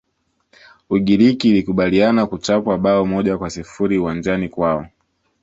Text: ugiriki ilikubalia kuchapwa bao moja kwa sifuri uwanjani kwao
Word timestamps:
ugiriki 0.89 1.49
ilikubalia 1.49 2.25
kuchapwa 2.25 2.77
bao 2.77 3.05
moja 3.05 3.37
kwa 3.37 3.49
sifuri 3.49 3.97
uwanjani 3.97 4.49
kwao 4.49 4.87